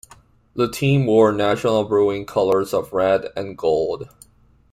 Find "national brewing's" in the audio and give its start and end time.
1.31-2.27